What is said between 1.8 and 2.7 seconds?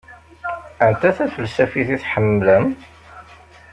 i tḥemmlem?